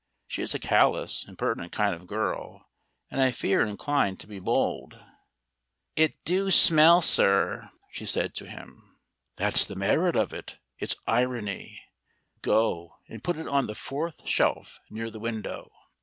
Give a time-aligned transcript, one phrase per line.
[0.25, 2.67] She is a callous, impertinent kind of girl,
[3.11, 4.99] and I fear inclined to be bold.
[5.95, 8.97] "It do smell, sir," she said to him.
[9.35, 10.57] "That's the merit of it.
[10.79, 11.83] It's irony.
[12.41, 15.71] Go and put it on the fourth shelf near the window.